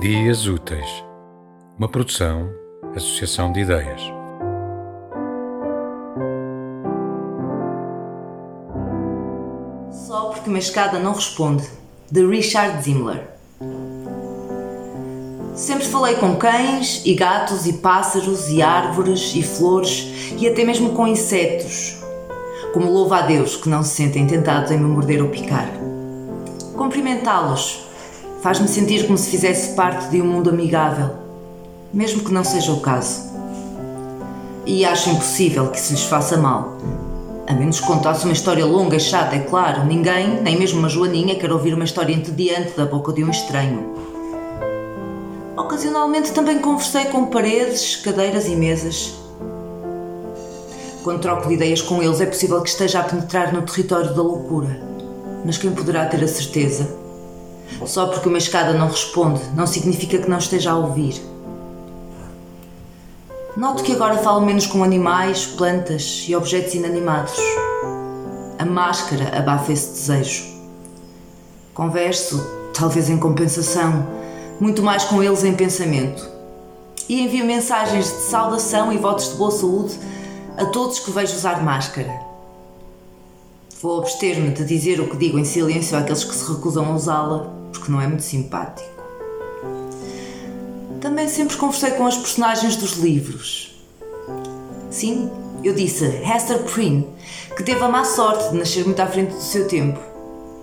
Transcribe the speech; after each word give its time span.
Dias 0.00 0.46
Úteis, 0.46 1.04
uma 1.76 1.86
produção, 1.86 2.48
associação 2.96 3.52
de 3.52 3.60
ideias. 3.60 4.00
Só 9.90 10.30
porque 10.30 10.48
uma 10.48 10.58
escada 10.58 10.98
não 10.98 11.12
responde, 11.12 11.68
de 12.10 12.26
Richard 12.26 12.82
Zimmler. 12.82 13.28
Sempre 15.54 15.84
falei 15.84 16.14
com 16.14 16.34
cães 16.36 17.02
e 17.04 17.12
gatos 17.12 17.66
e 17.66 17.74
pássaros 17.74 18.48
e 18.48 18.62
árvores 18.62 19.34
e 19.34 19.42
flores 19.42 20.32
e 20.38 20.48
até 20.48 20.64
mesmo 20.64 20.94
com 20.94 21.06
insetos. 21.06 22.02
Como 22.72 22.90
louvo 22.90 23.12
a 23.12 23.20
Deus 23.20 23.54
que 23.54 23.68
não 23.68 23.82
se 23.82 23.96
sentem 23.96 24.26
tentados 24.26 24.70
em 24.70 24.78
me 24.78 24.88
morder 24.88 25.22
ou 25.22 25.28
picar. 25.28 25.68
Cumprimentá-los 26.74 27.89
faz-me 28.42 28.68
sentir 28.68 29.06
como 29.06 29.18
se 29.18 29.30
fizesse 29.30 29.74
parte 29.74 30.08
de 30.08 30.20
um 30.20 30.26
mundo 30.26 30.50
amigável, 30.50 31.10
mesmo 31.92 32.24
que 32.24 32.32
não 32.32 32.42
seja 32.42 32.72
o 32.72 32.80
caso. 32.80 33.30
E 34.64 34.84
acho 34.84 35.10
impossível 35.10 35.68
que 35.68 35.80
se 35.80 35.92
lhes 35.92 36.04
faça 36.04 36.36
mal. 36.36 36.76
A 37.46 37.52
menos 37.52 37.80
que 37.80 37.86
contasse 37.86 38.24
uma 38.24 38.32
história 38.32 38.64
longa 38.64 38.96
e 38.96 39.00
chata, 39.00 39.34
é 39.34 39.40
claro. 39.40 39.84
Ninguém, 39.84 40.40
nem 40.40 40.56
mesmo 40.56 40.78
uma 40.78 40.88
joaninha, 40.88 41.34
quer 41.34 41.52
ouvir 41.52 41.74
uma 41.74 41.84
história 41.84 42.14
entediante 42.14 42.76
da 42.76 42.86
boca 42.86 43.12
de 43.12 43.24
um 43.24 43.30
estranho. 43.30 43.94
Ocasionalmente 45.56 46.32
também 46.32 46.60
conversei 46.60 47.06
com 47.06 47.26
paredes, 47.26 47.96
cadeiras 47.96 48.46
e 48.46 48.54
mesas. 48.54 49.14
Quando 51.02 51.20
troco 51.20 51.48
de 51.48 51.54
ideias 51.54 51.82
com 51.82 52.02
eles, 52.02 52.20
é 52.20 52.26
possível 52.26 52.62
que 52.62 52.68
esteja 52.68 53.00
a 53.00 53.02
penetrar 53.02 53.52
no 53.52 53.62
território 53.62 54.14
da 54.14 54.22
loucura. 54.22 54.80
Mas 55.44 55.58
quem 55.58 55.72
poderá 55.72 56.06
ter 56.06 56.22
a 56.22 56.28
certeza? 56.28 57.09
Só 57.86 58.06
porque 58.06 58.28
uma 58.28 58.38
escada 58.38 58.72
não 58.72 58.88
responde, 58.88 59.40
não 59.54 59.66
significa 59.66 60.18
que 60.18 60.28
não 60.28 60.38
esteja 60.38 60.72
a 60.72 60.76
ouvir. 60.76 61.20
Noto 63.56 63.82
que 63.82 63.92
agora 63.92 64.18
falo 64.18 64.40
menos 64.40 64.66
com 64.66 64.84
animais, 64.84 65.44
plantas 65.44 66.24
e 66.28 66.36
objetos 66.36 66.74
inanimados. 66.74 67.34
A 68.58 68.64
máscara 68.64 69.36
abafa 69.36 69.72
esse 69.72 69.90
desejo. 69.90 70.44
Converso, 71.74 72.40
talvez 72.72 73.10
em 73.10 73.18
compensação, 73.18 74.06
muito 74.60 74.82
mais 74.82 75.04
com 75.04 75.22
eles 75.22 75.42
em 75.42 75.54
pensamento. 75.54 76.28
E 77.08 77.22
envio 77.22 77.44
mensagens 77.44 78.06
de 78.06 78.20
saudação 78.30 78.92
e 78.92 78.98
votos 78.98 79.30
de 79.30 79.34
boa 79.34 79.50
saúde 79.50 79.98
a 80.56 80.66
todos 80.66 81.00
que 81.00 81.10
vejo 81.10 81.34
usar 81.34 81.62
máscara. 81.62 82.20
Vou 83.82 83.98
abster-me 83.98 84.50
de 84.50 84.64
dizer 84.64 85.00
o 85.00 85.08
que 85.08 85.16
digo 85.16 85.38
em 85.38 85.44
silêncio 85.44 85.96
àqueles 85.96 86.22
que 86.22 86.34
se 86.34 86.52
recusam 86.52 86.84
a 86.84 86.94
usá-la, 86.94 87.50
porque 87.72 87.90
não 87.90 88.00
é 88.00 88.06
muito 88.06 88.22
simpático. 88.22 89.00
Também 91.00 91.28
sempre 91.28 91.56
conversei 91.56 91.92
com 91.92 92.06
as 92.06 92.16
personagens 92.16 92.76
dos 92.76 92.92
livros. 92.92 93.74
Sim, 94.90 95.30
eu 95.64 95.74
disse 95.74 96.04
Hester 96.04 96.58
Prynne, 96.64 97.08
que 97.56 97.62
teve 97.62 97.82
a 97.82 97.88
má 97.88 98.04
sorte 98.04 98.50
de 98.50 98.58
nascer 98.58 98.84
muito 98.84 99.00
à 99.00 99.06
frente 99.06 99.32
do 99.32 99.40
seu 99.40 99.66
tempo. 99.66 99.98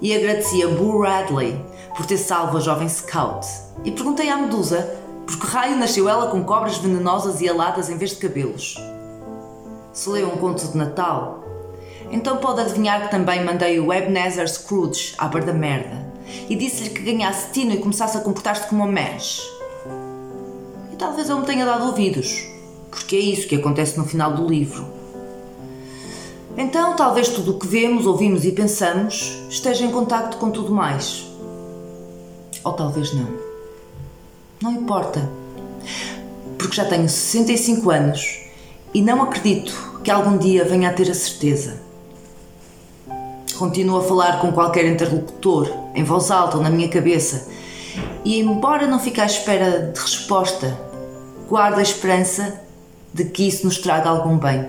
E 0.00 0.14
agradeci 0.14 0.62
a 0.62 0.68
Boo 0.68 1.02
Radley 1.02 1.60
por 1.96 2.06
ter 2.06 2.16
salvo 2.16 2.58
a 2.58 2.60
jovem 2.60 2.88
Scout. 2.88 3.46
E 3.84 3.90
perguntei 3.90 4.30
à 4.30 4.36
Medusa 4.36 4.88
por 5.26 5.38
que 5.38 5.46
raio 5.46 5.76
nasceu 5.76 6.08
ela 6.08 6.30
com 6.30 6.44
cobras 6.44 6.78
venenosas 6.78 7.40
e 7.40 7.48
aladas 7.48 7.88
em 7.88 7.96
vez 7.96 8.10
de 8.10 8.16
cabelos. 8.16 8.76
Se 9.92 10.08
leu 10.08 10.28
um 10.28 10.36
conto 10.36 10.66
de 10.66 10.76
Natal, 10.76 11.44
então 12.10 12.36
pode 12.36 12.60
adivinhar 12.60 13.02
que 13.02 13.10
também 13.10 13.44
mandei 13.44 13.80
o 13.80 13.92
Ebenezer 13.92 14.48
Scrooge 14.48 15.14
à 15.18 15.26
bar 15.26 15.44
da 15.44 15.52
merda 15.52 16.09
e 16.48 16.56
disse-lhe 16.56 16.90
que 16.90 17.02
ganhasse 17.02 17.50
tino 17.52 17.72
e 17.72 17.78
começasse 17.78 18.16
a 18.16 18.20
comportar-se 18.20 18.66
como 18.68 18.82
uma 18.82 18.92
mensch. 18.92 19.40
E 20.92 20.96
talvez 20.96 21.28
eu 21.28 21.38
me 21.38 21.46
tenha 21.46 21.64
dado 21.64 21.86
ouvidos, 21.86 22.46
porque 22.90 23.16
é 23.16 23.20
isso 23.20 23.48
que 23.48 23.56
acontece 23.56 23.98
no 23.98 24.04
final 24.04 24.34
do 24.34 24.46
livro. 24.46 24.86
Então, 26.56 26.96
talvez 26.96 27.28
tudo 27.28 27.52
o 27.52 27.58
que 27.58 27.66
vemos, 27.66 28.06
ouvimos 28.06 28.44
e 28.44 28.52
pensamos 28.52 29.38
esteja 29.48 29.84
em 29.84 29.90
contacto 29.90 30.36
com 30.36 30.50
tudo 30.50 30.72
mais. 30.72 31.24
Ou 32.64 32.72
talvez 32.72 33.14
não. 33.14 33.28
Não 34.60 34.72
importa. 34.72 35.30
Porque 36.58 36.76
já 36.76 36.84
tenho 36.84 37.08
65 37.08 37.90
anos 37.90 38.40
e 38.92 39.00
não 39.00 39.22
acredito 39.22 40.00
que 40.04 40.10
algum 40.10 40.36
dia 40.36 40.64
venha 40.64 40.90
a 40.90 40.92
ter 40.92 41.10
a 41.10 41.14
certeza. 41.14 41.89
Continuo 43.60 43.98
a 43.98 44.02
falar 44.02 44.40
com 44.40 44.50
qualquer 44.52 44.86
interlocutor, 44.86 45.70
em 45.94 46.02
voz 46.02 46.30
alta 46.30 46.56
ou 46.56 46.62
na 46.62 46.70
minha 46.70 46.88
cabeça, 46.88 47.46
e 48.24 48.40
embora 48.40 48.86
não 48.86 48.98
fique 48.98 49.20
à 49.20 49.26
espera 49.26 49.92
de 49.92 50.00
resposta, 50.00 50.80
guardo 51.46 51.78
a 51.78 51.82
esperança 51.82 52.58
de 53.12 53.26
que 53.26 53.46
isso 53.46 53.66
nos 53.66 53.76
traga 53.76 54.08
algum 54.08 54.38
bem. 54.38 54.66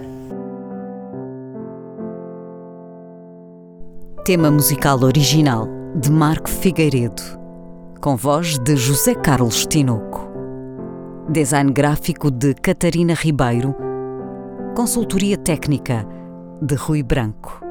Tema 4.25 4.51
musical 4.51 5.01
original 5.03 5.69
de 5.95 6.11
Marco 6.11 6.49
Figueiredo, 6.49 7.23
com 8.01 8.17
voz 8.17 8.59
de 8.59 8.75
José 8.75 9.15
Carlos 9.15 9.65
Tinoco. 9.65 10.29
Design 11.29 11.71
gráfico 11.71 12.29
de 12.29 12.53
Catarina 12.55 13.13
Ribeiro. 13.13 13.73
Consultoria 14.75 15.37
técnica 15.37 16.05
de 16.61 16.75
Rui 16.75 17.01
Branco. 17.01 17.70